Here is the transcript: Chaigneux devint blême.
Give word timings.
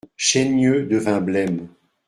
Chaigneux 0.17 0.87
devint 0.87 1.21
blême. 1.23 1.67